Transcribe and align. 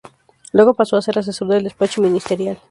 Luego 0.51 0.73
pasó 0.73 0.97
a 0.97 1.01
ser 1.03 1.19
Asesor 1.19 1.49
del 1.49 1.63
Despacho 1.65 2.01
Ministerial. 2.01 2.57